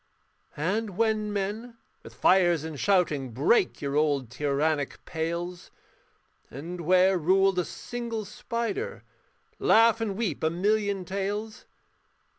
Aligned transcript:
And 0.57 0.97
when 0.97 1.31
men, 1.31 1.77
with 2.01 2.15
fires 2.15 2.63
and 2.63 2.79
shouting, 2.79 3.33
Break 3.35 3.83
your 3.83 3.95
old 3.95 4.31
tyrannic 4.31 5.05
pales; 5.05 5.69
And 6.49 6.81
where 6.81 7.19
ruled 7.19 7.59
a 7.59 7.65
single 7.65 8.25
spider 8.25 9.03
Laugh 9.59 10.01
and 10.01 10.17
weep 10.17 10.43
a 10.43 10.49
million 10.49 11.05
tales. 11.05 11.65